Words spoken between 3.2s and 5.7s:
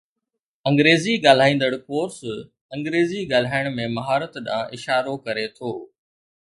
ڳالهائڻ ۾ مهارت ڏانهن اشارو ڪري